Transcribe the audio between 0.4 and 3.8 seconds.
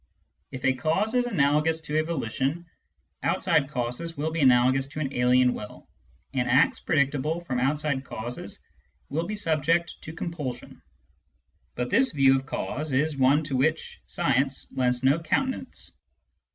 If a cause is analogous to a volition, outside